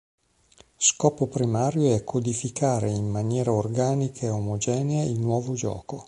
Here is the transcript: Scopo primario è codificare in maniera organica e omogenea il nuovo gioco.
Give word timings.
Scopo 0.77 1.27
primario 1.27 1.93
è 1.93 2.03
codificare 2.03 2.89
in 2.89 3.07
maniera 3.11 3.53
organica 3.53 4.25
e 4.25 4.29
omogenea 4.29 5.03
il 5.03 5.19
nuovo 5.19 5.53
gioco. 5.53 5.99